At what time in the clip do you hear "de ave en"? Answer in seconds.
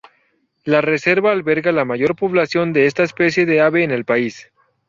3.45-3.91